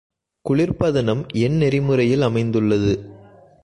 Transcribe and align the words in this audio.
குளிர்ப்பதனம் 0.45 1.23
எந்நெறிமுறையில் 1.33 2.21
அமைந்துள்ளது? 2.21 2.93